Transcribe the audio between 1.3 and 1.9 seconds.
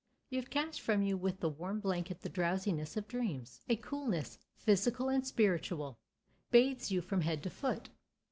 the warm